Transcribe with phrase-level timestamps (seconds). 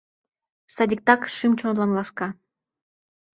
[0.75, 2.27] Садиктак шÿм-чонлан ласка.